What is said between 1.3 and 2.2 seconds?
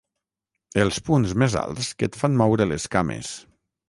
més alts que et